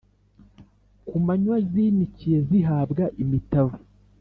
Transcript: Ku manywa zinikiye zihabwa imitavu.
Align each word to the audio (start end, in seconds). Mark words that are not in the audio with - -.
Ku 1.07 1.15
manywa 1.25 1.57
zinikiye 1.71 2.37
zihabwa 2.49 3.03
imitavu. 3.23 3.77